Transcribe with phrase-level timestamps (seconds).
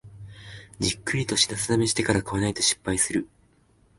[0.79, 3.29] じっくりと品定めしてから買わないと失敗する